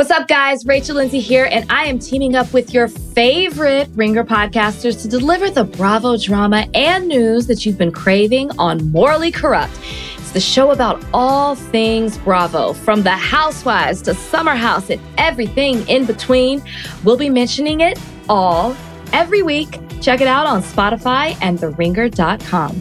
[0.00, 0.64] What's up, guys?
[0.64, 5.50] Rachel Lindsay here, and I am teaming up with your favorite Ringer podcasters to deliver
[5.50, 9.78] the Bravo drama and news that you've been craving on Morally Corrupt.
[10.16, 15.86] It's the show about all things Bravo, from the housewives to Summer House and everything
[15.86, 16.62] in between.
[17.04, 18.74] We'll be mentioning it all
[19.12, 19.80] every week.
[20.00, 22.80] Check it out on Spotify and TheRinger.com.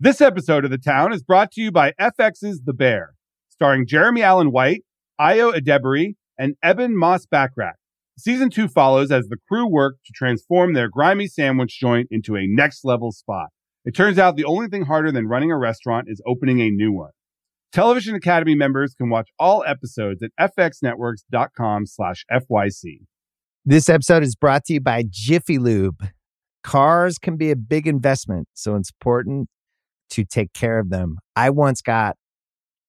[0.00, 3.16] This episode of The Town is brought to you by FX's The Bear
[3.58, 4.84] starring Jeremy Allen White,
[5.20, 7.72] Ayo Edebiri, and Ebon Moss-Bachrach.
[8.16, 12.46] Season two follows as the crew work to transform their grimy sandwich joint into a
[12.46, 13.48] next level spot.
[13.84, 16.92] It turns out the only thing harder than running a restaurant is opening a new
[16.92, 17.10] one.
[17.72, 23.06] Television Academy members can watch all episodes at fxnetworks.com slash FYC.
[23.64, 26.06] This episode is brought to you by Jiffy Lube.
[26.62, 29.48] Cars can be a big investment, so it's important
[30.10, 31.16] to take care of them.
[31.34, 32.16] I once got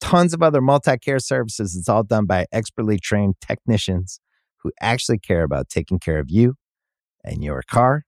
[0.00, 1.76] tons of other multi-care services.
[1.76, 4.20] It's all done by expertly trained technicians
[4.62, 6.54] who actually care about taking care of you
[7.24, 8.04] and your car.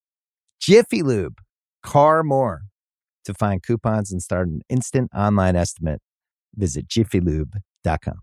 [0.60, 1.38] Jiffy Lube,
[1.82, 2.62] car more.
[3.26, 6.00] To find coupons and start an instant online estimate,
[6.54, 8.20] visit jiffylube.com.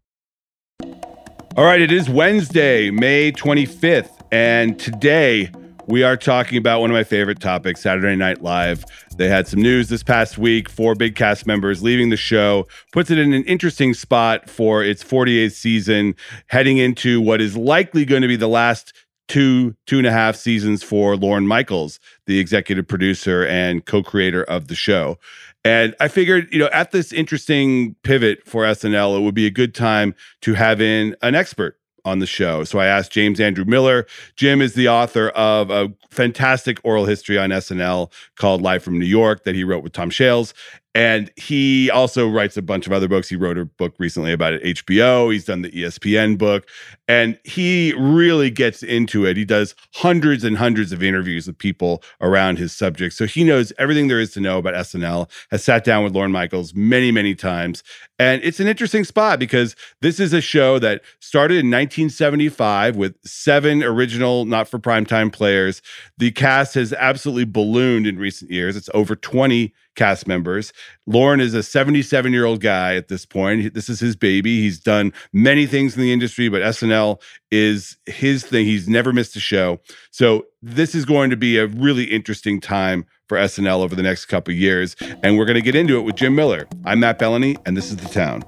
[1.56, 5.52] All right, it is Wednesday, May 25th, and today
[5.88, 8.84] we are talking about one of my favorite topics, Saturday Night Live.
[9.16, 10.70] They had some news this past week.
[10.70, 15.04] Four big cast members leaving the show puts it in an interesting spot for its
[15.04, 16.16] 48th season,
[16.48, 18.94] heading into what is likely going to be the last
[19.30, 24.68] two two and a half seasons for Lorne Michaels, the executive producer and co-creator of
[24.68, 25.18] the show.
[25.64, 29.52] And I figured, you know, at this interesting pivot for SNL, it would be a
[29.52, 32.64] good time to have in an expert on the show.
[32.64, 34.08] So I asked James Andrew Miller.
[34.36, 39.06] Jim is the author of a fantastic oral history on SNL called Live from New
[39.06, 40.54] York that he wrote with Tom Shales.
[40.98, 43.30] And he also writes a bunch of other books.
[43.30, 45.32] He wrote a book recently about HBO.
[45.32, 46.68] He's done the ESPN book.
[47.08, 49.38] And he really gets into it.
[49.38, 53.14] He does hundreds and hundreds of interviews with people around his subject.
[53.14, 56.32] So he knows everything there is to know about SNL, has sat down with Lorne
[56.32, 57.84] Michaels many, many times.
[58.18, 63.16] And it's an interesting spot because this is a show that started in 1975 with
[63.24, 65.84] seven original not for primetime players.
[66.18, 68.76] The cast has absolutely ballooned in recent years.
[68.76, 70.72] It's over 20 cast members.
[71.06, 73.74] Lorne is a 77 year old guy at this point.
[73.74, 74.62] This is his baby.
[74.62, 77.22] He's done many things in the industry, but SNL
[77.52, 78.66] is his thing.
[78.66, 79.82] He's never missed a show.
[80.12, 84.26] So this is going to be a really interesting time for SNL over the next
[84.26, 84.96] couple years.
[85.22, 86.68] And we're going to get into it with Jim Miller.
[86.86, 88.44] I'm Matt Belloni, and this is The Town.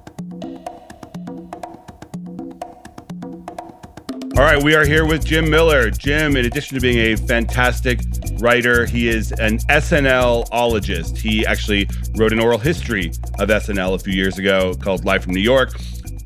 [4.39, 5.89] All right, we are here with Jim Miller.
[5.89, 7.99] Jim, in addition to being a fantastic
[8.37, 11.17] writer, he is an SNL-ologist.
[11.17, 13.07] He actually wrote an oral history
[13.37, 15.77] of SNL a few years ago called Live from New York.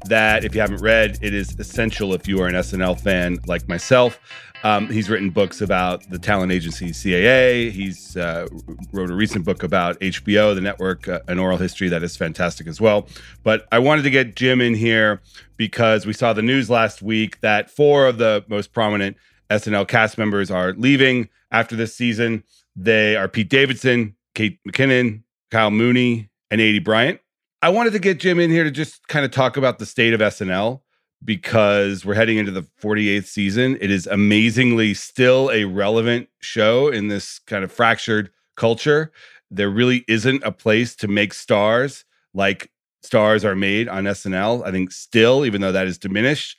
[0.05, 3.67] That, if you haven't read, it is essential if you are an SNL fan like
[3.67, 4.19] myself.
[4.63, 7.69] Um, he's written books about the talent agency CAA.
[7.69, 8.47] He's uh,
[8.93, 12.67] wrote a recent book about HBO, the network, uh, an oral history that is fantastic
[12.67, 13.07] as well.
[13.43, 15.21] But I wanted to get Jim in here
[15.57, 19.17] because we saw the news last week that four of the most prominent
[19.49, 22.43] SNL cast members are leaving after this season.
[22.73, 27.19] They are Pete Davidson, Kate McKinnon, Kyle Mooney, and Aidy Bryant.
[27.63, 30.13] I wanted to get Jim in here to just kind of talk about the state
[30.13, 30.81] of SNL
[31.23, 33.77] because we're heading into the 48th season.
[33.79, 39.13] It is amazingly still a relevant show in this kind of fractured culture.
[39.49, 42.03] There really isn't a place to make stars
[42.33, 42.69] like
[43.01, 44.65] stars are made on SNL.
[44.65, 46.57] I think still, even though that is diminished.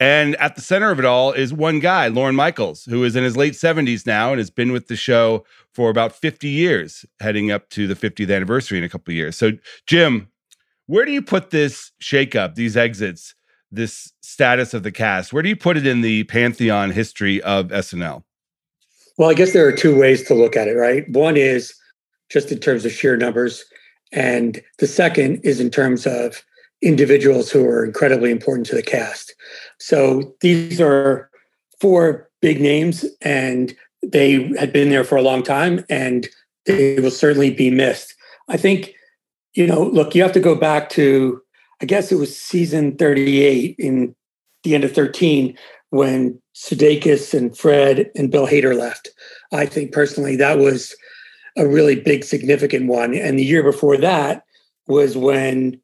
[0.00, 3.24] And at the center of it all is one guy, Lorne Michaels, who is in
[3.24, 7.50] his late 70s now and has been with the show for about 50 years, heading
[7.50, 9.36] up to the 50th anniversary in a couple of years.
[9.36, 9.52] So,
[9.86, 10.28] Jim,
[10.86, 13.34] where do you put this shakeup, these exits?
[13.72, 15.32] this status of the cast?
[15.32, 18.22] Where do you put it in the pantheon history of SNL?
[19.16, 21.08] Well, I guess there are two ways to look at it, right?
[21.10, 21.74] One is
[22.30, 23.64] just in terms of sheer numbers,
[24.12, 26.42] and the second is in terms of
[26.82, 29.34] individuals who are incredibly important to the cast.
[29.78, 31.30] So these are
[31.80, 36.28] four big names, and they had been there for a long time, and
[36.66, 38.14] they will certainly be missed.
[38.48, 38.94] I think,
[39.54, 41.40] you know, look, you have to go back to
[41.80, 44.14] I guess it was season 38 in
[44.62, 45.58] the end of 13
[45.90, 49.10] when Sudeikis and Fred and Bill Hader left.
[49.52, 50.94] I think personally that was
[51.58, 53.14] a really big, significant one.
[53.14, 54.44] And the year before that
[54.86, 55.80] was when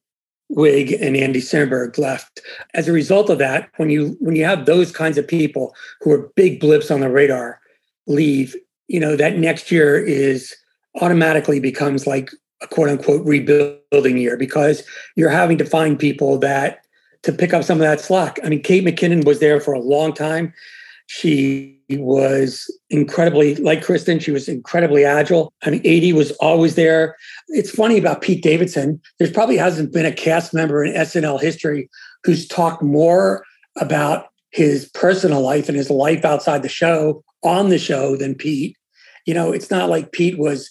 [0.53, 2.41] Wiig and Andy Samberg left.
[2.75, 6.11] As a result of that, when you when you have those kinds of people who
[6.11, 7.61] are big blips on the radar
[8.07, 8.57] leave,
[8.87, 10.55] you know that next year is
[11.03, 14.85] automatically becomes like a quote unquote rebuilding year because
[15.17, 16.81] you're having to find people that
[17.23, 18.39] to pick up some of that slack.
[18.45, 20.53] I mean, Kate McKinnon was there for a long time.
[21.07, 25.53] She was incredibly, like Kristen, she was incredibly agile.
[25.63, 27.17] I mean, Aidy was always there.
[27.49, 29.01] It's funny about Pete Davidson.
[29.19, 31.89] There's probably hasn't been a cast member in SNL history
[32.25, 33.45] who's talked more
[33.77, 38.77] about his personal life and his life outside the show on the show than Pete.
[39.25, 40.71] You know, it's not like Pete was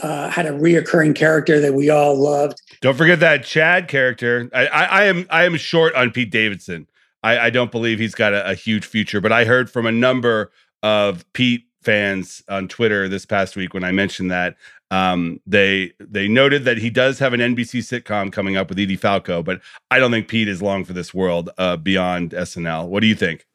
[0.00, 2.60] uh, had a reoccurring character that we all loved.
[2.80, 4.48] Don't forget that Chad character.
[4.54, 6.88] I, I, I am I am short on Pete Davidson.
[7.22, 9.92] I, I don't believe he's got a, a, huge future, but I heard from a
[9.92, 10.50] number
[10.82, 14.56] of Pete fans on Twitter this past week when I mentioned that
[14.90, 18.96] um, they they noted that he does have an NBC sitcom coming up with Edie
[18.96, 19.60] Falco, but
[19.90, 22.88] I don't think Pete is long for this world uh, beyond SNL.
[22.88, 23.46] What do you think?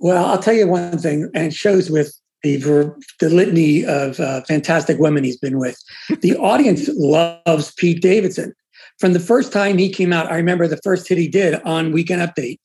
[0.00, 4.42] Well, I'll tell you one thing, and it shows with the, the litany of uh,
[4.42, 5.76] fantastic women he's been with.
[6.20, 8.54] The audience loves Pete Davidson.
[8.98, 11.92] From the first time he came out, I remember the first hit he did on
[11.92, 12.58] Weekend Update.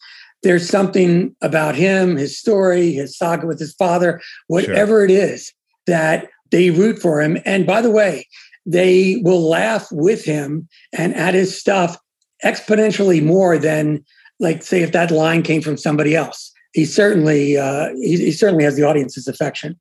[0.43, 5.05] There's something about him, his story, his saga with his father, whatever sure.
[5.05, 5.51] it is
[5.87, 7.37] that they root for him.
[7.45, 8.27] And by the way,
[8.65, 11.97] they will laugh with him and at his stuff
[12.45, 14.05] exponentially more than,
[14.39, 18.63] like, say, if that line came from somebody else he certainly uh, he, he certainly
[18.63, 19.79] has the audience's affection.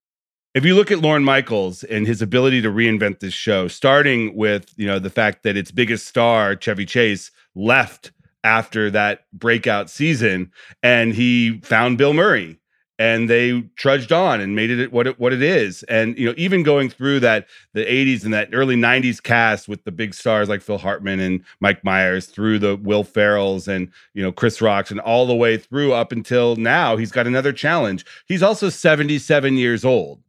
[0.55, 4.73] If you look at Lorne Michaels and his ability to reinvent this show, starting with
[4.79, 8.13] you know the fact that its biggest star Chevy Chase left
[8.45, 10.51] after that breakout season,
[10.83, 12.59] and he found Bill Murray
[12.99, 15.83] and they trudged on and made it what it what it is.
[15.85, 19.85] And you know, even going through that the 80s and that early 90s cast with
[19.85, 24.23] the big stars like Phil Hartman and Mike Myers through the Will Ferrells and you
[24.23, 28.05] know Chris Rocks and all the way through up until now, he's got another challenge.
[28.27, 30.21] He's also 77 years old.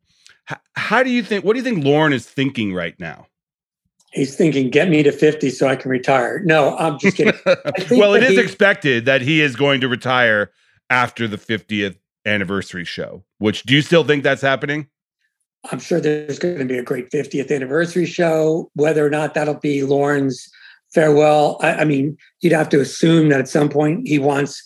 [0.51, 1.45] H- how do you think?
[1.45, 3.27] What do you think Lorne is thinking right now?
[4.11, 7.33] He's thinking, "Get me to 50 so I can retire." No, I'm just kidding.
[7.91, 10.51] well, it is he- expected that he is going to retire
[10.89, 11.97] after the 50th
[12.27, 13.23] anniversary show.
[13.39, 14.87] Which do you still think that's happening?
[15.71, 18.69] I'm sure there's going to be a great 50th anniversary show.
[18.75, 20.47] Whether or not that'll be Lorne's
[20.93, 24.65] farewell, I, I mean, you'd have to assume that at some point he wants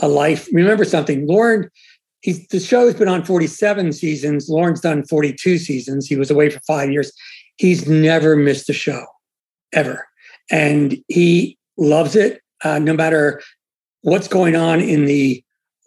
[0.00, 0.48] a life.
[0.52, 1.70] Remember something, Lorne.
[2.20, 4.48] He's, the show has been on 47 seasons.
[4.48, 6.06] Lorne's done 42 seasons.
[6.06, 7.12] He was away for five years.
[7.56, 9.04] He's never missed a show,
[9.72, 10.06] ever,
[10.50, 12.40] and he loves it.
[12.64, 13.40] Uh, no matter
[14.02, 15.42] what's going on in the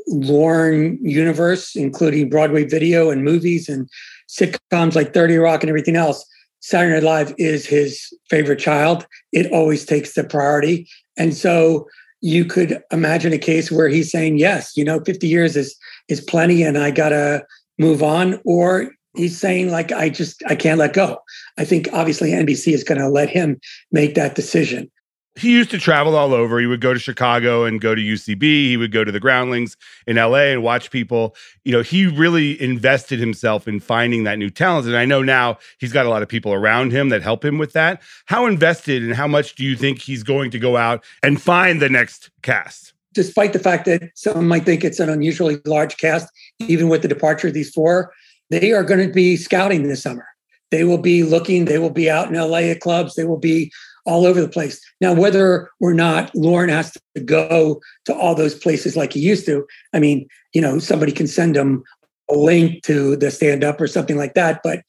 [0.10, 3.88] Lorne universe, including Broadway video and movies and
[4.28, 6.26] sitcoms like 30 Rock and everything else,
[6.62, 9.08] Saturday Night Live is his favorite child.
[9.32, 10.90] It always takes the priority.
[11.18, 11.88] And so
[12.22, 15.76] you could imagine a case where he's saying, yes, you know, 50 years is
[16.10, 17.46] is plenty and I gotta
[17.78, 18.42] move on.
[18.46, 21.20] Or he's saying, like, I just I can't let go.
[21.58, 23.60] I think obviously NBC is gonna let him
[23.92, 24.92] make that decision
[25.40, 26.60] he used to travel all over.
[26.60, 28.42] He would go to Chicago and go to UCB.
[28.42, 31.36] He would go to the Groundlings in LA and watch people.
[31.64, 34.88] You know, he really invested himself in finding that new talent.
[34.88, 37.58] And I know now he's got a lot of people around him that help him
[37.58, 38.02] with that.
[38.26, 41.82] How invested and how much do you think he's going to go out and find
[41.82, 42.94] the next cast?
[43.14, 46.28] Despite the fact that some might think it's an unusually large cast,
[46.60, 48.14] even with the departure of these four,
[48.50, 50.26] they are going to be scouting this summer.
[50.72, 53.72] They will be looking, they will be out in LA at clubs, they will be
[54.06, 54.82] all over the place.
[55.02, 59.46] Now, whether or not Lorne has to go to all those places like he used
[59.46, 61.84] to, I mean, you know, somebody can send him
[62.30, 64.62] a link to the stand up or something like that.
[64.64, 64.84] But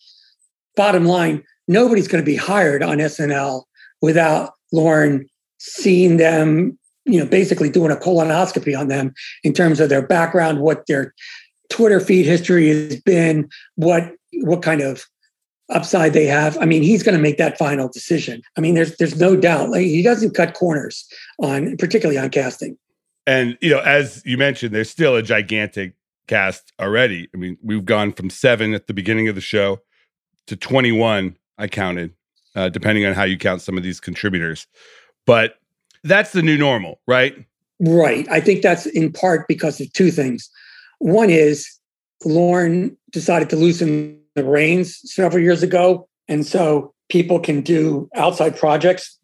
[0.77, 3.65] bottom line, nobody's going to be hired on SNL
[4.03, 5.27] without Lorne
[5.59, 9.13] seeing them, you know, basically doing a colonoscopy on them
[9.45, 11.15] in terms of their background, what their
[11.69, 15.05] Twitter feed history has been, what what kind of
[15.71, 16.59] upside they have.
[16.59, 18.43] I mean, he's going to make that final decision.
[18.57, 19.71] I mean, there's there's no doubt.
[19.71, 21.07] Like he doesn't cut corners
[21.41, 22.77] on, particularly on casting.
[23.27, 25.95] And you know, as you mentioned, there's still a gigantic
[26.27, 27.29] cast already.
[27.35, 29.81] I mean, we've gone from seven at the beginning of the show
[30.47, 31.37] to 21.
[31.59, 32.15] I counted,
[32.57, 34.67] uh, depending on how you count some of these contributors.
[35.27, 35.57] But
[36.05, 37.35] that's the new normal, right?
[37.81, 38.27] Right.
[38.31, 40.49] I think that's in part because of two things.
[40.99, 41.69] One is
[42.25, 46.09] Lorne decided to loosen the reins several years ago.
[46.29, 49.19] And so people can do outside projects.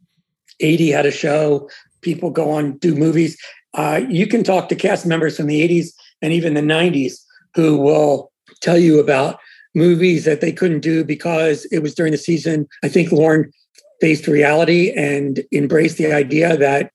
[0.63, 1.69] Aidy had a show,
[2.01, 3.37] people go on do movies.
[3.75, 5.91] Uh, you can talk to cast members from the 80s
[6.23, 7.21] and even the 90s
[7.55, 9.39] who will tell you about
[9.75, 12.67] movies that they couldn't do because it was during the season.
[12.83, 13.53] I think Lorne
[14.01, 16.91] faced reality and embraced the idea that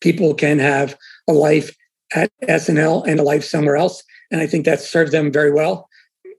[0.00, 0.96] people can have
[1.28, 1.76] a life
[2.14, 4.02] at SNL and a life somewhere else.
[4.30, 5.88] And I think that served them very well.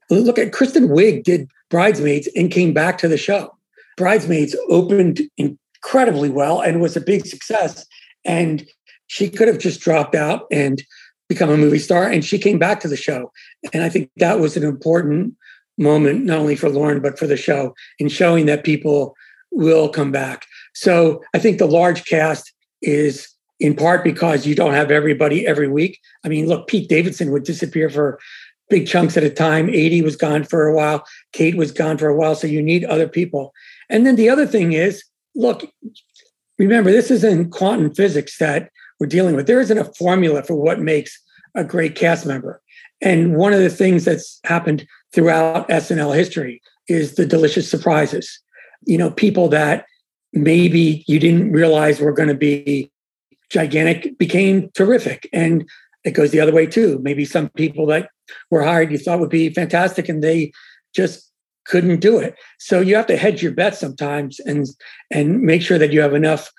[0.09, 3.55] Look at Kristen Wiig did Bridesmaids and came back to the show.
[3.97, 7.85] Bridesmaids opened incredibly well and was a big success.
[8.23, 8.67] And
[9.07, 10.83] she could have just dropped out and
[11.27, 12.07] become a movie star.
[12.07, 13.31] And she came back to the show.
[13.73, 15.35] And I think that was an important
[15.77, 19.15] moment, not only for Lorne, but for the show in showing that people
[19.51, 20.45] will come back.
[20.73, 23.27] So I think the large cast is
[23.59, 25.99] in part because you don't have everybody every week.
[26.23, 28.19] I mean, look, Pete Davidson would disappear for
[28.69, 29.67] big chunks at a time.
[29.67, 31.05] Aidy was gone for a while.
[31.33, 32.35] Kate was gone for a while.
[32.35, 33.53] So you need other people.
[33.89, 35.03] And then the other thing is,
[35.35, 35.69] look,
[36.57, 38.69] remember, this is in quantum physics that
[38.99, 39.47] we're dealing with.
[39.47, 41.21] There isn't a formula for what makes
[41.53, 42.61] a great cast member.
[43.01, 48.39] And one of the things that's happened throughout SNL history is the delicious surprises
[48.85, 49.85] you know, people that
[50.33, 52.91] maybe you didn't realize were going to be
[53.49, 55.29] gigantic became terrific.
[55.33, 55.67] And
[56.05, 56.99] it goes the other way too.
[57.01, 58.09] Maybe some people that
[58.51, 60.51] were hired you thought would be fantastic and they
[60.95, 61.31] just
[61.65, 62.35] couldn't do it.
[62.59, 64.65] So you have to hedge your bets sometimes and
[65.11, 66.51] and make sure that you have enough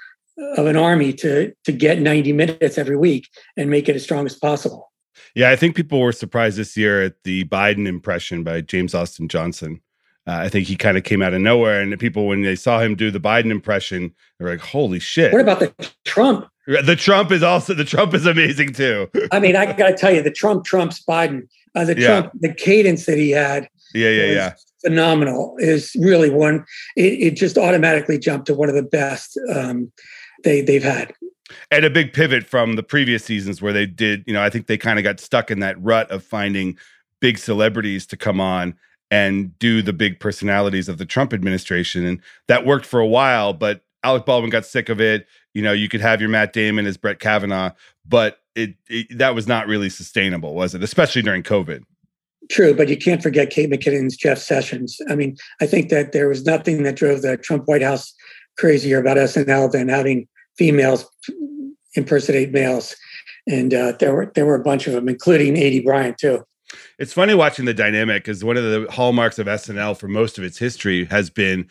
[0.56, 4.26] of an army to to get 90 minutes every week and make it as strong
[4.26, 4.92] as possible.
[5.34, 9.28] Yeah, I think people were surprised this year at the Biden impression by James Austin
[9.28, 9.80] Johnson.
[10.26, 12.80] Uh, I think he kind of came out of nowhere, and people when they saw
[12.80, 15.72] him do the Biden impression, they're like, "Holy shit!" What about the
[16.04, 16.48] Trump?
[16.66, 19.08] The Trump is also the Trump is amazing too.
[19.32, 21.48] I mean, I got to tell you, the Trump trumps Biden.
[21.76, 22.06] Uh, the yeah.
[22.06, 24.52] Trump, the cadence that he had, yeah, yeah, yeah,
[24.84, 25.54] phenomenal.
[25.58, 26.64] Is really one.
[26.96, 29.92] It, it, just automatically jumped to one of the best um,
[30.42, 31.14] they they've had.
[31.70, 34.66] And a big pivot from the previous seasons where they did, you know, I think
[34.66, 36.76] they kind of got stuck in that rut of finding
[37.20, 38.74] big celebrities to come on
[39.10, 42.04] and do the big personalities of the Trump administration.
[42.04, 45.26] And that worked for a while, but Alec Baldwin got sick of it.
[45.54, 47.70] You know, you could have your Matt Damon as Brett Kavanaugh,
[48.06, 50.82] but it, it that was not really sustainable, was it?
[50.82, 51.82] Especially during COVID.
[52.50, 55.00] True, but you can't forget Kate McKinnon's Jeff Sessions.
[55.08, 58.14] I mean, I think that there was nothing that drove the Trump White House
[58.56, 61.04] crazier about SNL than having females
[61.94, 62.94] impersonate males,
[63.48, 66.44] and uh, there were there were a bunch of them, including Aidy Bryant too.
[66.98, 70.44] It's funny watching the dynamic because one of the hallmarks of SNL for most of
[70.44, 71.68] its history has been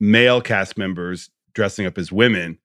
[0.00, 2.58] male cast members dressing up as women.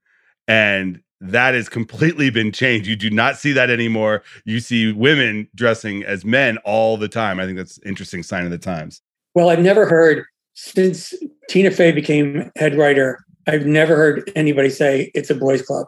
[0.47, 2.87] And that has completely been changed.
[2.87, 4.23] You do not see that anymore.
[4.43, 7.39] You see women dressing as men all the time.
[7.39, 9.01] I think that's an interesting sign of the times.
[9.35, 11.13] Well, I've never heard since
[11.49, 15.87] Tina Fey became head writer, I've never heard anybody say it's a boys club.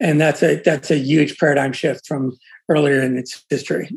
[0.00, 2.36] And that's a that's a huge paradigm shift from
[2.68, 3.90] earlier in its history.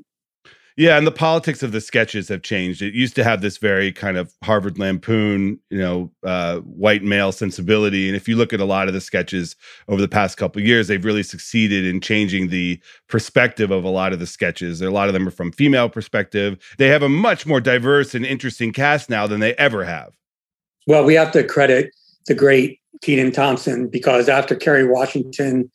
[0.77, 2.81] Yeah, and the politics of the sketches have changed.
[2.81, 7.31] It used to have this very kind of Harvard Lampoon, you know, uh, white male
[7.31, 8.09] sensibility.
[8.09, 9.55] And if you look at a lot of the sketches
[9.87, 14.11] over the past couple years, they've really succeeded in changing the perspective of a lot
[14.11, 14.81] of the sketches.
[14.81, 16.57] A lot of them are from female perspective.
[16.77, 20.13] They have a much more diverse and interesting cast now than they ever have.
[20.87, 21.95] Well, we have to credit
[22.27, 25.71] the great Kenan Thompson because after Kerry Washington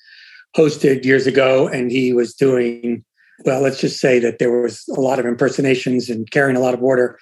[0.54, 3.02] hosted years ago and he was doing
[3.44, 6.74] well, let's just say that there was a lot of impersonations and carrying a lot
[6.74, 7.18] of water.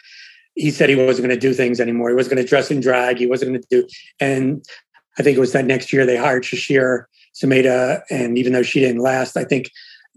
[0.55, 2.09] He said he wasn't going to do things anymore.
[2.09, 3.19] He wasn't going to dress in drag.
[3.19, 3.89] He wasn't going to do.
[4.21, 4.65] And
[5.19, 7.05] I think it was that next year they hired Sasheer
[7.41, 9.71] Zamata, and even though she didn't last, I think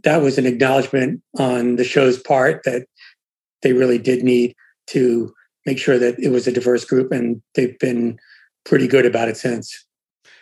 [0.04, 2.88] that was an acknowledgement on the show's part that
[3.62, 4.56] they really did need
[4.88, 5.32] to
[5.68, 8.18] make sure that it was a diverse group, and they've been
[8.66, 9.86] pretty good about it since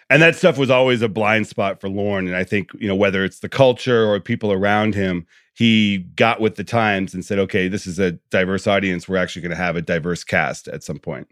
[0.10, 2.28] and that stuff was always a blind spot for Lorne.
[2.28, 5.28] And I think, you know, whether it's the culture or people around him,
[5.60, 9.10] he got with the times and said, okay, this is a diverse audience.
[9.10, 11.28] We're actually going to have a diverse cast at some point.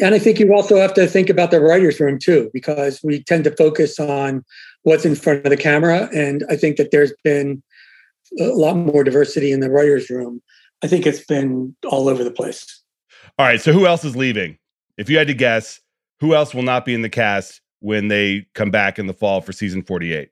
[0.00, 3.22] And I think you also have to think about the writer's room too, because we
[3.22, 4.46] tend to focus on
[4.84, 6.08] what's in front of the camera.
[6.14, 7.62] And I think that there's been
[8.38, 10.40] a lot more diversity in the writer's room.
[10.82, 12.82] I think it's been all over the place.
[13.38, 13.60] All right.
[13.60, 14.56] So who else is leaving?
[14.96, 15.82] If you had to guess,
[16.20, 19.42] who else will not be in the cast when they come back in the fall
[19.42, 20.30] for season 48.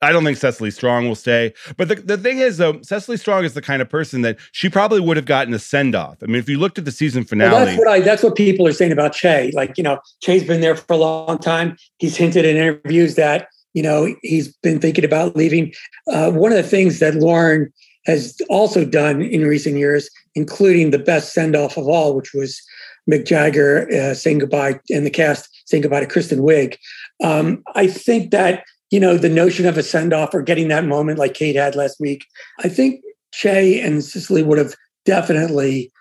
[0.00, 1.52] I don't think Cecily Strong will stay.
[1.76, 4.68] But the, the thing is, though, Cecily Strong is the kind of person that she
[4.68, 6.18] probably would have gotten a send off.
[6.22, 7.52] I mean, if you looked at the season finale.
[7.52, 9.50] Well, that's what I that's what people are saying about Che.
[9.54, 11.76] Like, you know, Che's been there for a long time.
[11.98, 15.72] He's hinted in interviews that, you know, he's been thinking about leaving.
[16.06, 17.72] Uh, one of the things that Lorne
[18.06, 22.62] has also done in recent years, including the best send off of all, which was
[23.10, 26.76] Mick Jagger uh, saying goodbye and the cast saying goodbye to Kristen Wiig.
[27.22, 30.84] Um, I think that you know, the notion of a send off or getting that
[30.84, 32.26] moment like Kate had last week.
[32.60, 33.02] I think
[33.32, 35.92] Che and Cecily would have definitely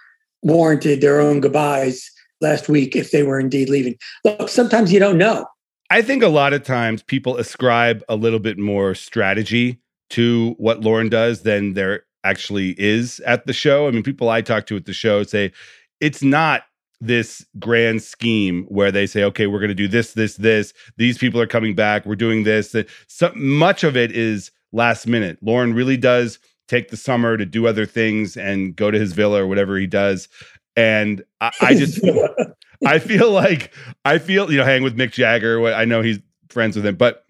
[0.42, 2.10] warranted their own goodbyes
[2.42, 3.96] last week if they were indeed leaving.
[4.24, 5.46] Look, sometimes you don't know.
[5.90, 9.80] I think a lot of times people ascribe a little bit more strategy
[10.12, 13.88] to what Lorne does than there actually is at the show.
[13.88, 15.52] I mean, people I talk to at the show say
[16.00, 16.64] it's not
[17.00, 20.74] this grand scheme where they say, okay, we're going to do this, this, this.
[20.98, 22.06] These people are coming back.
[22.06, 22.76] We're doing this.
[23.08, 25.38] So much of it is last minute.
[25.42, 29.44] Lorne really does take the summer to do other things and go to his villa
[29.44, 30.28] or whatever he does.
[30.76, 32.00] And I, I just,
[32.86, 33.74] I feel like,
[34.06, 35.66] I feel, you know, hang with Mick Jagger.
[35.74, 37.26] I know he's friends with him, but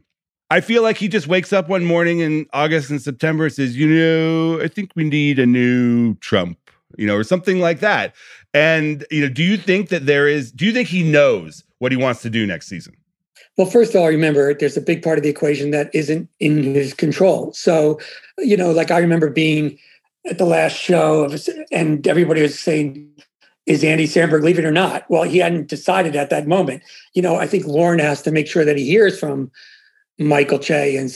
[0.49, 3.75] I feel like he just wakes up one morning in August and September and says,
[3.75, 6.57] you know, I think we need a new Trump,
[6.97, 8.15] you know, or something like that.
[8.53, 11.91] And, you know, do you think that there is, do you think he knows what
[11.91, 12.95] he wants to do next season?
[13.57, 16.75] Well, first of all, remember there's a big part of the equation that isn't in
[16.75, 17.51] his control.
[17.53, 17.99] So,
[18.37, 19.77] you know, like I remember being
[20.29, 21.29] at the last show
[21.71, 23.09] and everybody was saying,
[23.65, 25.09] is Andy Samberg leaving or not?
[25.09, 26.83] Well, he hadn't decided at that moment.
[27.13, 29.51] You know, I think Lorne has to make sure that he hears from
[30.17, 31.11] Michael Che and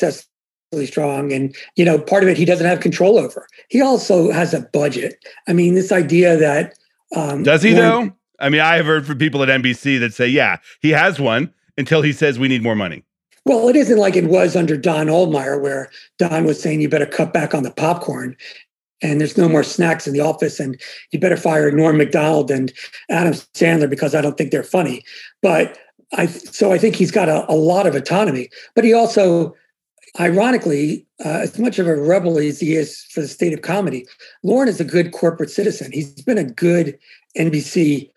[0.72, 1.34] Cecily Strong.
[1.34, 3.48] And, you know, part of it he doesn't have control over.
[3.70, 5.24] He also has a budget.
[5.48, 6.78] I mean, this idea that.
[7.16, 8.12] Um, Does he, though?
[8.40, 11.54] I mean, I have heard from people at NBC that say, yeah, he has one
[11.78, 13.04] until he says we need more money.
[13.46, 17.06] Well, it isn't like it was under Don Ohlmeyer, where Don was saying you better
[17.06, 18.38] cut back on the popcorn
[19.02, 20.80] and there's no more snacks in the office and
[21.12, 22.72] you better fire Norm Macdonald and
[23.10, 25.04] Adam Sandler because I don't think they're funny.
[25.42, 25.78] But
[26.14, 29.56] I so I think he's got a, a lot of autonomy, but he also,
[30.20, 34.06] ironically, uh, as much of a rebel as he is for the state of comedy,
[34.44, 35.92] Lorne is a good corporate citizen.
[35.92, 36.98] He's been a good
[37.38, 38.10] NBC,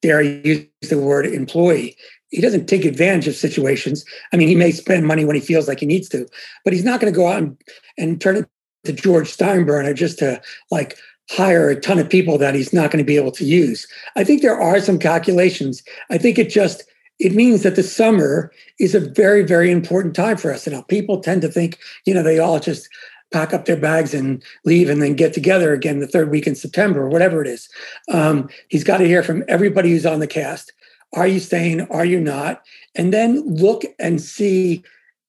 [0.00, 1.96] dare I use the word employee.
[2.30, 4.04] He doesn't take advantage of situations.
[4.32, 6.26] I mean, he may spend money when he feels like he needs to,
[6.64, 7.62] but he's not going to go out and,
[7.98, 8.48] and turn it
[8.84, 10.40] to George Steinbrenner just to
[10.70, 10.96] like
[11.30, 13.86] hire a ton of people that he's not going to be able to use.
[14.16, 15.82] I think there are some calculations.
[16.10, 16.84] I think it just
[17.18, 20.66] it means that the summer is a very, very important time for us.
[20.66, 22.88] And now people tend to think, you know, they all just
[23.32, 26.54] pack up their bags and leave and then get together again the third week in
[26.54, 27.68] September or whatever it is.
[28.10, 30.72] Um, he's got to hear from everybody who's on the cast.
[31.14, 31.82] Are you staying?
[31.82, 32.62] Are you not?
[32.94, 34.82] And then look and see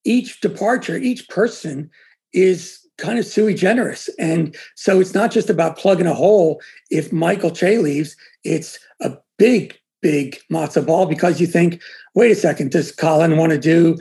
[0.06, 1.90] each departure, each person
[2.34, 4.10] is kind of sui generis.
[4.20, 6.62] And so it's not just about plugging a hole.
[6.90, 11.82] If Michael Che leaves, it's a big big matzo ball because you think,
[12.14, 13.98] wait a second, does Colin want to do,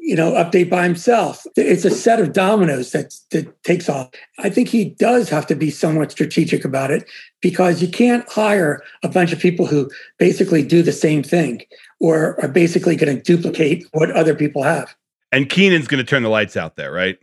[0.00, 1.46] you know, update by himself?
[1.54, 4.10] It's a set of dominoes that that takes off.
[4.40, 7.08] I think he does have to be somewhat strategic about it
[7.40, 11.62] because you can't hire a bunch of people who basically do the same thing
[12.00, 14.96] or are basically going to duplicate what other people have.
[15.30, 17.18] And Kenan's going to turn the lights out there, right?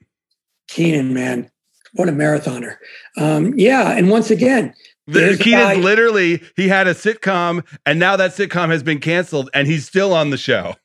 [0.67, 1.49] Kenan, man,
[1.93, 2.75] what a marathoner.
[3.17, 3.91] Um, yeah.
[3.91, 4.73] And once again,
[5.11, 9.67] the Kenan literally he had a sitcom and now that sitcom has been canceled and
[9.67, 10.75] he's still on the show.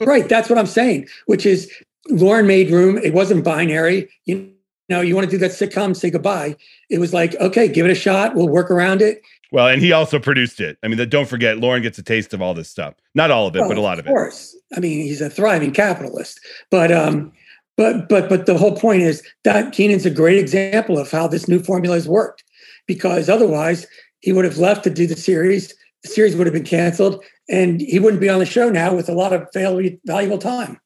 [0.00, 1.70] right, that's what I'm saying, which is
[2.08, 2.98] Lorne made room.
[2.98, 4.08] It wasn't binary.
[4.24, 4.52] You
[4.88, 6.56] know, you want to do that sitcom, say goodbye.
[6.88, 8.34] It was like, okay, give it a shot.
[8.34, 9.22] We'll work around it.
[9.52, 10.78] Well, and he also produced it.
[10.82, 12.94] I mean, don't forget, Lorne gets a taste of all this stuff.
[13.14, 14.08] Not all of it, well, but a lot of, of it.
[14.10, 14.56] Of course.
[14.76, 16.40] I mean, he's a thriving capitalist.
[16.70, 17.32] But um,
[17.76, 21.48] but but but the whole point is that Kenan's a great example of how this
[21.48, 22.44] new formula has worked
[22.90, 23.86] because otherwise
[24.18, 25.72] he would have left to do the series.
[26.02, 29.08] The series would have been canceled, and he wouldn't be on the show now with
[29.08, 30.80] a lot of valuable time.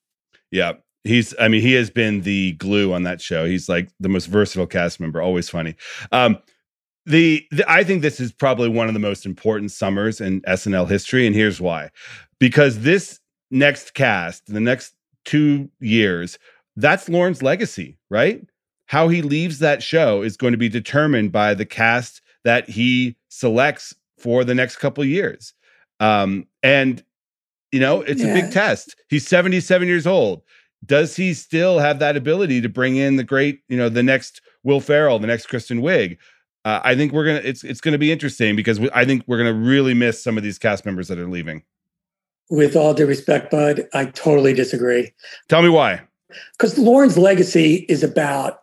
[0.50, 1.34] Yeah, he's.
[1.40, 3.46] I mean, he has been the glue on that show.
[3.46, 5.22] He's like the most versatile cast member.
[5.22, 5.76] Always funny.
[6.12, 6.36] Um,
[7.06, 10.86] the, the I think this is probably one of the most important summers in SNL
[10.86, 11.88] history, and here's why:
[12.38, 13.18] because this
[13.50, 16.38] next cast, the next two years,
[16.76, 18.44] that's Lorne's legacy, right?
[18.94, 23.16] How he leaves that show is going to be determined by the cast that he
[23.28, 25.52] selects for the next couple years.
[25.98, 27.02] Um, and
[27.72, 28.28] you know, it's yeah.
[28.28, 28.94] a big test.
[29.08, 30.42] He's 77 years old.
[30.86, 34.40] Does he still have that ability to bring in the great, you know, the next
[34.62, 36.16] Will Ferrell, the next Kristen Wiig?
[36.64, 37.42] Uh, I think we're gonna.
[37.42, 40.44] It's it's gonna be interesting because we, I think we're gonna really miss some of
[40.44, 41.64] these cast members that are leaving.
[42.48, 45.12] With all due respect, Bud, I totally disagree.
[45.48, 46.02] Tell me why.
[46.52, 48.60] Because Lorne's legacy is about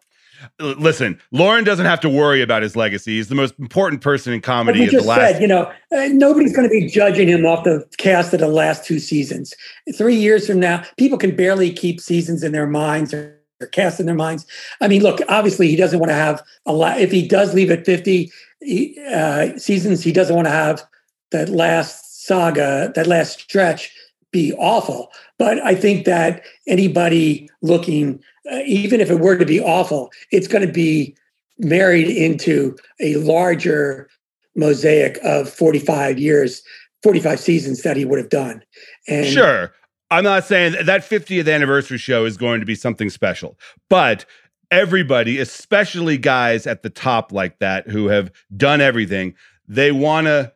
[0.60, 3.18] listen, Lorne doesn't have to worry about his legacy.
[3.18, 4.82] He's the most important person in comedy.
[4.82, 7.86] Like just last- said, you know, uh, nobody's going to be judging him off the
[7.98, 9.54] cast of the last two seasons.
[9.96, 14.00] Three years from now, people can barely keep seasons in their minds or, or cast
[14.00, 14.46] in their minds.
[14.80, 17.00] I mean, look, obviously, he doesn't want to have a lot.
[17.00, 20.84] If he does leave at fifty he, uh, seasons, he doesn't want to have
[21.32, 23.92] that last saga, that last stretch
[24.32, 25.12] be awful.
[25.38, 30.48] But I think that anybody looking, uh, even if it were to be awful, it's
[30.48, 31.16] going to be
[31.58, 34.10] married into a larger
[34.56, 36.64] mosaic of 45 years,
[37.04, 38.64] 45 seasons that he would have done.
[39.08, 39.74] And sure.
[40.10, 43.58] I'm not saying that 50th anniversary show is going to be something special,
[43.90, 44.26] but
[44.70, 49.36] everybody, especially guys at the top like that who have done everything,
[49.70, 50.52] they want to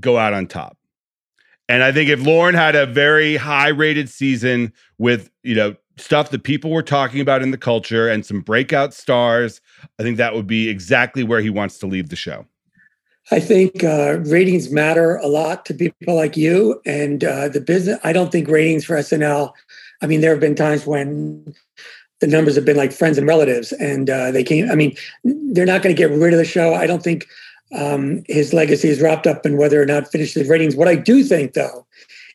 [0.00, 0.77] go out on top.
[1.68, 6.30] And I think if Lorne had a very high rated season with, you know, stuff
[6.30, 9.60] that people were talking about in the culture and some breakout stars,
[9.98, 12.46] I think that would be exactly where he wants to leave the show.
[13.30, 17.98] I think uh, ratings matter a lot to people like you and uh, the business.
[18.02, 19.52] I don't think ratings for SNL.
[20.00, 21.54] I mean, there have been times when
[22.20, 24.70] the numbers have been like friends and relatives, and uh, they came.
[24.70, 26.72] I mean, they're not going to get rid of the show.
[26.74, 27.26] I don't think
[27.76, 30.76] um, his legacy is wrapped up in whether or not finished the ratings.
[30.76, 31.86] What I do think, though,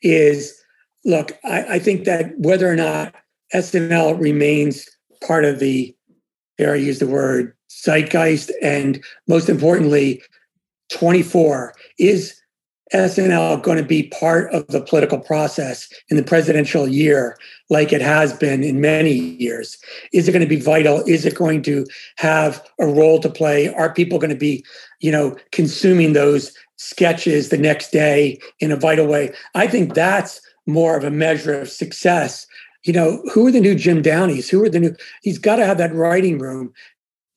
[0.01, 0.59] is
[1.05, 3.15] look, I, I think that whether or not
[3.53, 4.89] SNL remains
[5.25, 5.95] part of the,
[6.57, 10.21] there I use the word zeitgeist, and most importantly,
[10.91, 12.39] 24 is
[12.93, 17.37] SNL going to be part of the political process in the presidential year
[17.73, 19.77] like it has been in many years?
[20.13, 21.03] Is it going to be vital?
[21.05, 23.67] Is it going to have a role to play?
[23.73, 24.63] Are people going to be,
[25.01, 29.33] you know, consuming those sketches the next day in a vital way?
[29.55, 32.47] I think that's more of a measure of success.
[32.83, 34.49] You know, who are the new Jim Downeys?
[34.49, 34.95] Who are the new?
[35.21, 36.73] He's got to have that writing room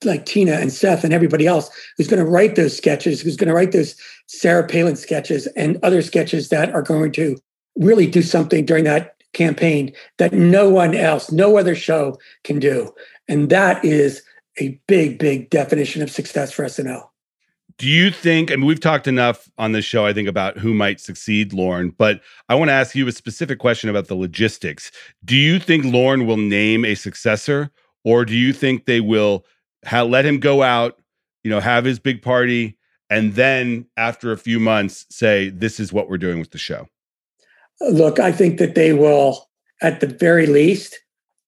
[0.04, 3.48] like Tina and Seth and everybody else who's going to write those sketches, who's going
[3.48, 3.96] to write those
[4.26, 7.38] Sarah Palin sketches and other sketches that are going to
[7.76, 12.92] really do something during that campaign that no one else, no other show can do.
[13.28, 14.22] And that is
[14.58, 17.08] a big, big definition of success for SNL.
[17.78, 20.72] Do you think, I mean, we've talked enough on this show, I think, about who
[20.72, 24.90] might succeed Lorne, but I want to ask you a specific question about the logistics.
[25.24, 27.70] Do you think Lorne will name a successor,
[28.02, 29.44] or do you think they will
[29.84, 31.02] ha- let him go out,
[31.44, 32.78] you know, have his big party,
[33.10, 36.88] and then after a few months say, this is what we're doing with the show?
[37.80, 39.48] Look, I think that they will,
[39.82, 40.98] at the very least,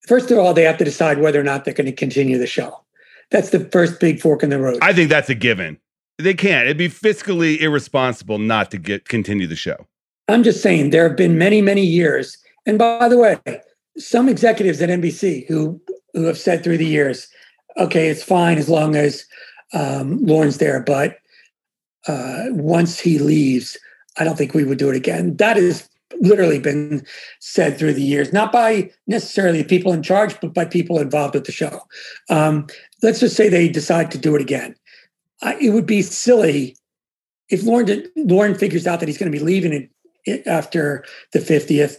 [0.07, 2.47] first of all, they have to decide whether or not they're going to continue the
[2.47, 2.85] show.
[3.31, 4.79] That's the first big fork in the road.
[4.83, 5.79] I think that's a given.
[6.19, 6.65] They can't.
[6.67, 9.87] It'd be fiscally irresponsible not to get continue the show.
[10.29, 12.37] I'm just saying there have been many, many years.
[12.67, 13.39] And by the way,
[13.97, 15.81] some executives at NBC who
[16.15, 17.29] who have said through the years,
[17.77, 19.25] okay, it's fine as long as
[19.73, 20.81] um, Lorne's there.
[20.81, 21.19] But
[22.07, 23.77] uh, once he leaves,
[24.19, 25.37] I don't think we would do it again.
[25.37, 25.89] That has
[26.21, 27.05] literally been
[27.41, 31.45] said through the years, not by necessarily people in charge, but by people involved with
[31.45, 31.81] the show.
[32.31, 32.67] Um,
[33.03, 34.75] let's just say they decide to do it again.
[35.43, 36.77] I, it would be silly
[37.49, 39.91] if Lorne did, Lorne figures out that he's going to be leaving it,
[40.25, 41.97] it after the 50th.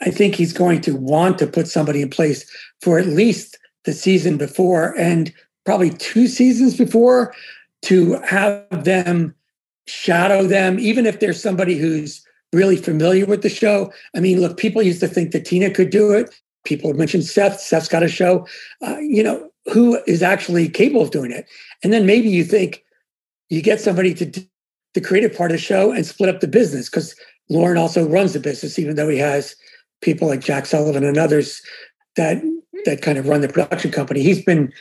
[0.00, 2.44] I think he's going to want to put somebody in place
[2.80, 5.32] for at least the season before and
[5.64, 7.34] probably two seasons before
[7.82, 9.34] to have them
[9.86, 13.92] shadow them, even if there's somebody who's really familiar with the show.
[14.14, 16.34] I mean, look, people used to think that Tina could do it.
[16.64, 17.60] People have mentioned Seth.
[17.60, 18.46] Seth's got a show.
[18.86, 21.46] Uh, you know, who is actually capable of doing it?
[21.82, 22.84] And then maybe you think
[23.48, 24.42] you get somebody to do
[24.94, 27.14] the creative part of the show and split up the business because
[27.48, 29.56] Lorne also runs the business, even though he has
[30.02, 31.62] people like Jack Sullivan and others
[32.16, 32.42] that
[32.84, 34.22] that kind of run the production company.
[34.22, 34.72] He's been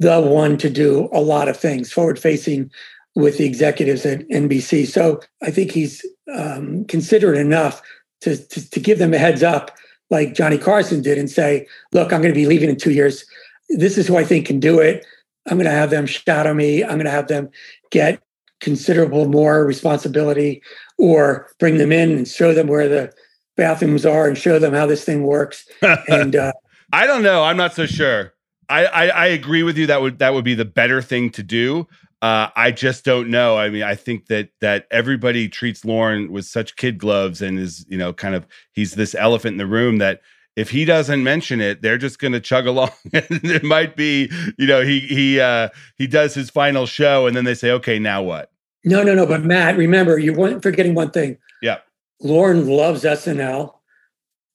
[0.00, 2.70] the one to do a lot of things forward facing
[3.14, 4.86] with the executives at NBC.
[4.86, 7.82] So I think he's um, considerate enough
[8.22, 9.70] to, to, to give them a heads up,
[10.10, 13.24] like Johnny Carson did, and say, "Look, I'm going to be leaving in two years.
[13.68, 15.04] This is who I think can do it.
[15.46, 16.82] I'm going to have them shadow me.
[16.82, 17.50] I'm going to have them
[17.90, 18.22] get
[18.60, 20.62] considerable more responsibility,
[20.98, 23.12] or bring them in and show them where the
[23.56, 25.66] bathrooms are and show them how this thing works."
[26.08, 26.52] and uh,
[26.92, 27.42] I don't know.
[27.44, 28.32] I'm not so sure.
[28.68, 29.86] I, I, I agree with you.
[29.86, 31.86] That would that would be the better thing to do.
[32.24, 33.58] Uh, I just don't know.
[33.58, 37.84] I mean, I think that that everybody treats Lorne with such kid gloves and is
[37.86, 40.22] you know kind of he's this elephant in the room that
[40.56, 42.92] if he doesn't mention it, they're just going to chug along.
[43.12, 47.44] it might be you know he he uh, he does his final show and then
[47.44, 48.50] they say okay now what?
[48.86, 49.26] No no no.
[49.26, 51.36] But Matt, remember you weren't forgetting one thing.
[51.60, 51.80] Yeah.
[52.22, 53.74] Lorne loves SNL,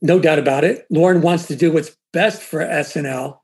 [0.01, 0.87] no doubt about it.
[0.89, 3.38] Lorne wants to do what's best for SNL.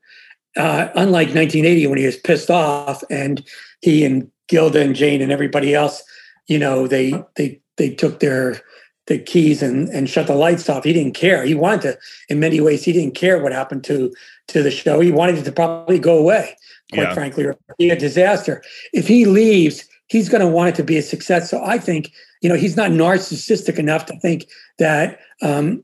[0.56, 3.44] Uh, unlike 1980 when he was pissed off and
[3.82, 6.02] he and Gilda and Jane and everybody else,
[6.46, 8.60] you know, they they they took their
[9.06, 10.84] the keys and and shut the lights off.
[10.84, 11.44] He didn't care.
[11.44, 14.12] He wanted to, in many ways, he didn't care what happened to
[14.48, 15.00] to the show.
[15.00, 16.56] He wanted it to probably go away,
[16.92, 17.14] quite yeah.
[17.14, 18.62] frankly, or be a disaster.
[18.92, 21.50] If he leaves, he's going to want it to be a success.
[21.50, 24.46] So I think, you know, he's not narcissistic enough to think
[24.78, 25.82] that um,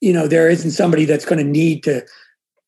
[0.00, 2.04] you know, there isn't somebody that's going to need to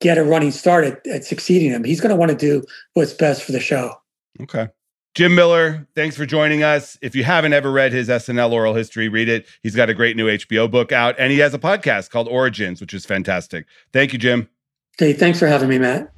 [0.01, 1.85] get a running start at, at succeeding him.
[1.85, 3.95] He's going to want to do what's best for the show.
[4.41, 4.69] Okay.
[5.15, 6.97] Jim Miller, thanks for joining us.
[7.03, 9.47] If you haven't ever read his SNL oral history, read it.
[9.63, 12.81] He's got a great new HBO book out, and he has a podcast called Origins,
[12.81, 13.67] which is fantastic.
[13.93, 14.49] Thank you, Jim.
[14.99, 16.13] Hey, thanks for having me, Matt.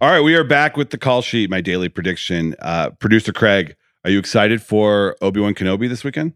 [0.00, 2.54] All right, we are back with the call sheet, my daily prediction.
[2.60, 6.34] Uh, Producer Craig, are you excited for Obi Wan Kenobi this weekend?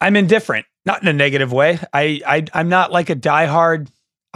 [0.00, 1.78] I'm indifferent, not in a negative way.
[1.92, 3.88] I, I I'm not like a diehard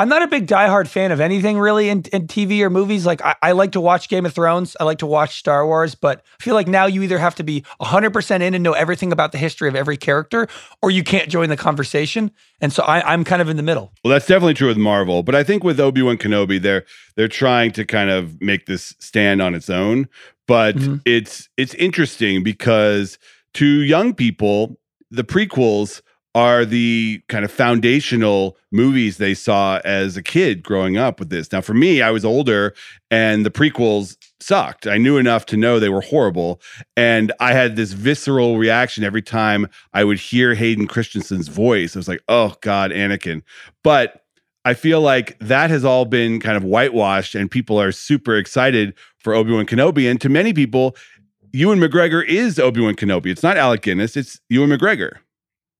[0.02, 3.06] I'm not a big diehard fan of anything really in, in TV or movies.
[3.06, 4.76] Like I, I, like to watch Game of Thrones.
[4.80, 7.44] I like to watch Star Wars, but I feel like now you either have to
[7.44, 10.48] be 100% in and know everything about the history of every character,
[10.82, 12.32] or you can't join the conversation.
[12.60, 13.92] And so I, am kind of in the middle.
[14.02, 16.84] Well, that's definitely true with Marvel, but I think with Obi Wan Kenobi, they're
[17.14, 20.08] they're trying to kind of make this stand on its own.
[20.48, 20.96] But mm-hmm.
[21.04, 23.18] it's it's interesting because
[23.54, 24.80] to young people,
[25.12, 26.02] the prequels
[26.34, 31.52] are the kind of foundational movies they saw as a kid growing up with this.
[31.52, 32.74] Now, for me, I was older
[33.10, 34.86] and the prequels sucked.
[34.86, 36.60] I knew enough to know they were horrible.
[36.96, 41.94] And I had this visceral reaction every time I would hear Hayden Christensen's voice.
[41.94, 43.42] I was like, oh God, Anakin.
[43.84, 44.22] But
[44.64, 48.94] I feel like that has all been kind of whitewashed and people are super excited
[49.18, 50.10] for Obi Wan Kenobi.
[50.10, 50.96] And to many people,
[51.52, 53.26] Ewan McGregor is Obi Wan Kenobi.
[53.26, 55.18] It's not Alec Guinness, it's Ewan McGregor.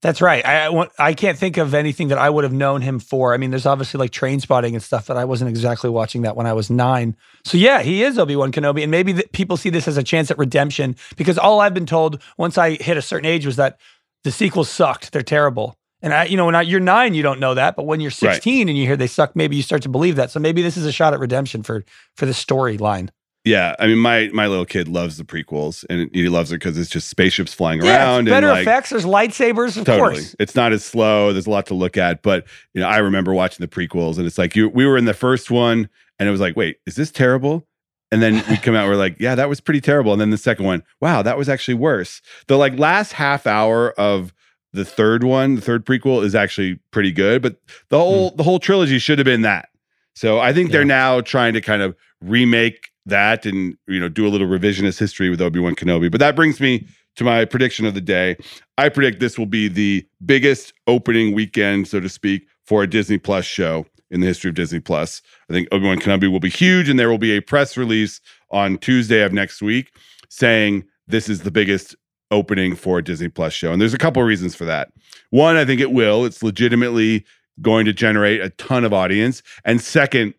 [0.02, 0.44] That's right.
[0.44, 3.32] I, I, I can't think of anything that I would have known him for.
[3.32, 6.34] I mean, there's obviously like train spotting and stuff, but I wasn't exactly watching that
[6.34, 7.16] when I was nine.
[7.44, 10.02] So yeah, he is Obi Wan Kenobi, and maybe the, people see this as a
[10.02, 13.56] chance at redemption because all I've been told once I hit a certain age was
[13.56, 13.78] that
[14.24, 15.12] the sequels sucked.
[15.12, 15.76] They're terrible.
[16.02, 18.10] And I, you know, when I, you're nine, you don't know that, but when you're
[18.10, 18.68] 16 right.
[18.68, 20.32] and you hear they suck, maybe you start to believe that.
[20.32, 21.84] So maybe this is a shot at redemption for
[22.16, 23.10] for the storyline.
[23.44, 26.78] Yeah, I mean, my my little kid loves the prequels, and he loves it because
[26.78, 28.26] it's just spaceships flying yeah, around.
[28.26, 28.90] better and like, effects.
[28.90, 30.14] There's lightsabers, of totally.
[30.14, 30.36] course.
[30.38, 31.32] It's not as slow.
[31.32, 34.26] There's a lot to look at, but you know, I remember watching the prequels, and
[34.26, 34.68] it's like you.
[34.68, 35.88] We were in the first one,
[36.20, 37.66] and it was like, wait, is this terrible?
[38.12, 40.12] And then we come out, we're like, yeah, that was pretty terrible.
[40.12, 42.20] And then the second one, wow, that was actually worse.
[42.46, 44.32] The like last half hour of
[44.72, 47.56] the third one, the third prequel, is actually pretty good, but
[47.88, 48.36] the whole mm.
[48.36, 49.70] the whole trilogy should have been that.
[50.14, 50.74] So I think yeah.
[50.74, 54.98] they're now trying to kind of remake that and you know do a little revisionist
[54.98, 56.10] history with Obi-Wan Kenobi.
[56.10, 56.86] But that brings me
[57.16, 58.36] to my prediction of the day.
[58.78, 63.18] I predict this will be the biggest opening weekend, so to speak, for a Disney
[63.18, 65.22] Plus show in the history of Disney Plus.
[65.50, 68.78] I think Obi-Wan Kenobi will be huge and there will be a press release on
[68.78, 69.92] Tuesday of next week
[70.28, 71.96] saying this is the biggest
[72.30, 73.72] opening for a Disney Plus show.
[73.72, 74.90] And there's a couple of reasons for that.
[75.30, 76.24] One, I think it will.
[76.24, 77.24] It's legitimately
[77.60, 79.42] going to generate a ton of audience.
[79.64, 80.34] And second,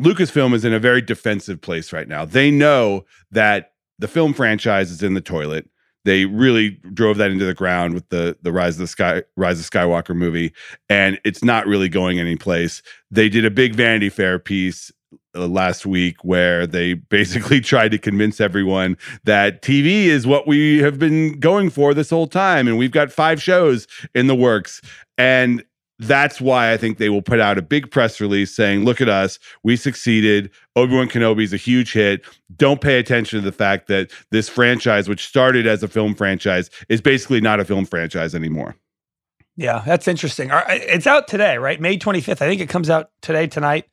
[0.00, 2.24] Lucasfilm is in a very defensive place right now.
[2.24, 5.68] They know that the film franchise is in the toilet.
[6.04, 9.58] They really drove that into the ground with the the Rise of the Sky Rise
[9.58, 10.52] of Skywalker movie,
[10.88, 12.80] and it's not really going anyplace.
[13.10, 14.92] They did a big Vanity Fair piece
[15.34, 20.78] uh, last week where they basically tried to convince everyone that TV is what we
[20.78, 24.80] have been going for this whole time, and we've got five shows in the works.
[25.18, 25.64] And
[25.98, 29.08] that's why I think they will put out a big press release saying, look at
[29.08, 30.50] us, we succeeded.
[30.74, 32.22] Obi Wan Kenobi is a huge hit.
[32.56, 36.70] Don't pay attention to the fact that this franchise, which started as a film franchise,
[36.88, 38.76] is basically not a film franchise anymore.
[39.56, 40.50] Yeah, that's interesting.
[40.52, 41.80] It's out today, right?
[41.80, 42.42] May 25th.
[42.42, 43.86] I think it comes out today, tonight.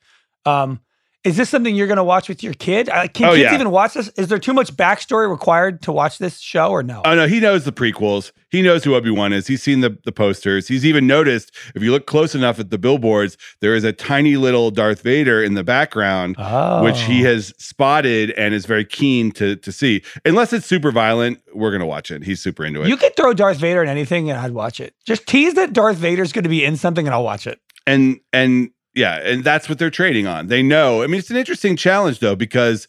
[0.46, 0.82] Um,
[1.24, 2.90] is this something you're going to watch with your kid?
[2.90, 3.54] Uh, can oh, kids yeah.
[3.54, 4.10] even watch this?
[4.10, 7.02] Is there too much backstory required to watch this show or no?
[7.06, 7.28] Oh, no.
[7.28, 8.34] He knows the prequels.
[8.50, 9.48] He knows who Obi Wan is.
[9.48, 10.68] He's seen the, the posters.
[10.68, 14.36] He's even noticed, if you look close enough at the billboards, there is a tiny
[14.36, 16.84] little Darth Vader in the background, oh.
[16.84, 17.30] which he oh.
[17.30, 20.04] has spotted and is very keen to, to see.
[20.26, 22.24] Unless it's super violent, we're going to watch it.
[22.24, 22.90] He's super into it.
[22.90, 24.94] You could throw Darth Vader in anything and I'd watch it.
[25.06, 27.62] Just tease that Darth Vader's going to be in something and I'll watch it.
[27.88, 30.48] And, and, yeah, and that's what they're trading on.
[30.48, 31.04] They know.
[31.04, 32.88] I mean, it's an interesting challenge though because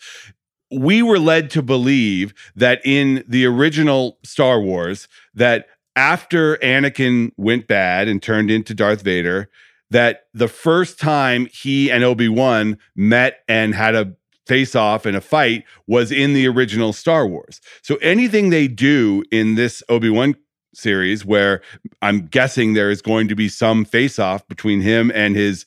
[0.70, 7.68] we were led to believe that in the original Star Wars that after Anakin went
[7.68, 9.48] bad and turned into Darth Vader,
[9.90, 14.14] that the first time he and Obi-Wan met and had a
[14.46, 17.60] face off and a fight was in the original Star Wars.
[17.82, 20.34] So anything they do in this Obi-Wan
[20.74, 21.62] series where
[22.02, 25.64] I'm guessing there is going to be some face off between him and his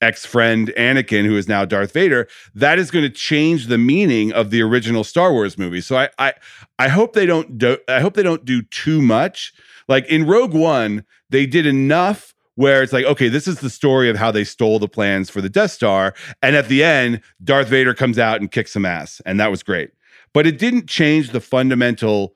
[0.00, 4.32] ex friend Anakin, who is now Darth Vader, that is going to change the meaning
[4.32, 5.80] of the original Star Wars movie.
[5.80, 6.34] So I I
[6.78, 9.52] I hope they don't do I hope they don't do too much.
[9.88, 14.10] Like in Rogue One, they did enough where it's like, okay, this is the story
[14.10, 17.68] of how they stole the plans for the Death Star, and at the end, Darth
[17.68, 19.90] Vader comes out and kicks some ass, and that was great.
[20.34, 22.34] But it didn't change the fundamental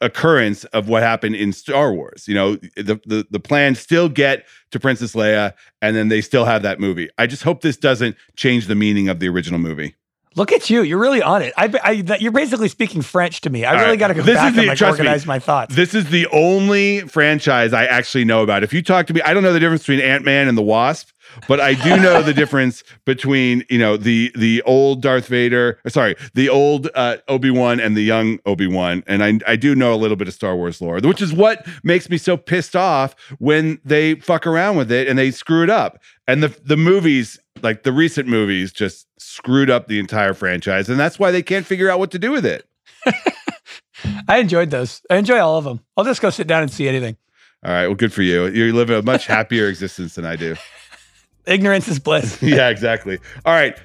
[0.00, 2.26] occurrence of what happened in Star Wars.
[2.26, 6.44] You know, the the the plans still get to Princess Leia, and then they still
[6.44, 7.08] have that movie.
[7.18, 9.94] I just hope this doesn't change the meaning of the original movie.
[10.36, 10.82] Look at you.
[10.82, 11.52] You're really on it.
[11.56, 11.90] I, I,
[12.20, 13.64] you're basically speaking French to me.
[13.64, 13.98] I All really right.
[13.98, 15.00] got to go This back is the- and like trust me.
[15.06, 15.74] organize my thoughts.
[15.74, 18.62] This is the only franchise I actually know about.
[18.62, 20.62] If you talk to me, I don't know the difference between Ant Man and the
[20.62, 21.08] Wasp,
[21.48, 26.14] but I do know the difference between you know the the old Darth Vader, sorry,
[26.34, 29.92] the old uh, Obi Wan and the young Obi Wan, and I I do know
[29.92, 33.16] a little bit of Star Wars lore, which is what makes me so pissed off
[33.40, 35.98] when they fuck around with it and they screw it up.
[36.28, 40.98] And the the movies, like the recent movies, just screwed up the entire franchise, and
[40.98, 42.66] that's why they can't figure out what to do with it.
[44.28, 45.02] I enjoyed those.
[45.10, 45.80] I enjoy all of them.
[45.96, 47.16] I'll just go sit down and see anything.
[47.64, 48.46] All right, well, good for you.
[48.46, 50.56] You're living a much happier existence than I do.
[51.46, 52.42] Ignorance is bliss.
[52.42, 53.18] yeah, exactly.
[53.44, 53.76] All right.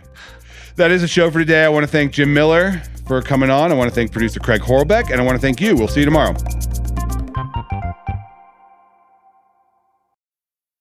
[0.76, 1.64] That is a show for today.
[1.64, 3.72] I want to thank Jim Miller for coming on.
[3.72, 5.76] I want to thank producer Craig Horlbeck, and I want to thank you.
[5.76, 6.36] We'll see you tomorrow.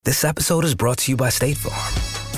[0.04, 2.03] This episode is brought to you by State Farm.